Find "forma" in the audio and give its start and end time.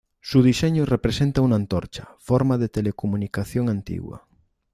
2.17-2.57